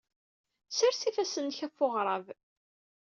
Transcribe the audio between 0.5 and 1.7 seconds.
Ssers ifassen-nnek